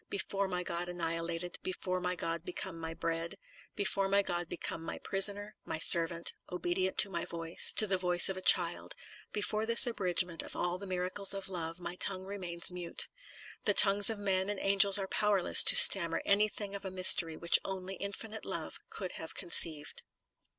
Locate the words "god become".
2.15-2.79, 4.23-4.81